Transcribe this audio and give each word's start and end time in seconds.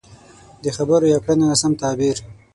د 0.63 0.65
خبرو 0.77 1.11
يا 1.13 1.19
کړنو 1.25 1.45
ناسم 1.51 1.71
تعبير. 1.81 2.17